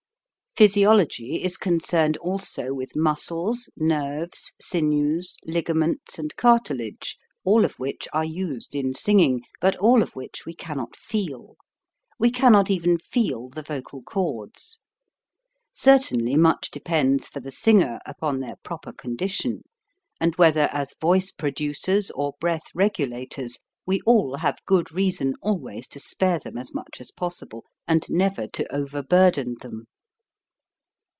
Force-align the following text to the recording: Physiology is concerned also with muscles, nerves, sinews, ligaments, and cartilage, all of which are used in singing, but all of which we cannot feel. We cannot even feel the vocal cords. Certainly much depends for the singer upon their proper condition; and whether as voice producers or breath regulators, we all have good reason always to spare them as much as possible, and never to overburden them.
Physiology 0.57 1.41
is 1.43 1.55
concerned 1.55 2.17
also 2.17 2.73
with 2.73 2.93
muscles, 2.93 3.69
nerves, 3.77 4.51
sinews, 4.59 5.37
ligaments, 5.45 6.19
and 6.19 6.35
cartilage, 6.35 7.15
all 7.45 7.63
of 7.63 7.75
which 7.79 8.05
are 8.11 8.25
used 8.25 8.75
in 8.75 8.93
singing, 8.93 9.43
but 9.61 9.77
all 9.77 10.03
of 10.03 10.13
which 10.13 10.45
we 10.45 10.53
cannot 10.53 10.93
feel. 10.93 11.55
We 12.19 12.31
cannot 12.31 12.69
even 12.69 12.97
feel 12.97 13.47
the 13.47 13.61
vocal 13.61 14.01
cords. 14.01 14.79
Certainly 15.71 16.35
much 16.35 16.69
depends 16.69 17.29
for 17.29 17.39
the 17.39 17.49
singer 17.51 18.01
upon 18.05 18.41
their 18.41 18.57
proper 18.61 18.91
condition; 18.91 19.63
and 20.19 20.35
whether 20.35 20.67
as 20.73 20.95
voice 20.99 21.31
producers 21.31 22.11
or 22.11 22.33
breath 22.41 22.65
regulators, 22.75 23.59
we 23.85 24.01
all 24.01 24.35
have 24.39 24.57
good 24.65 24.91
reason 24.91 25.33
always 25.41 25.87
to 25.87 25.99
spare 26.01 26.39
them 26.39 26.57
as 26.57 26.73
much 26.73 26.99
as 26.99 27.09
possible, 27.09 27.63
and 27.87 28.03
never 28.11 28.47
to 28.47 28.69
overburden 28.75 29.55
them. 29.61 29.85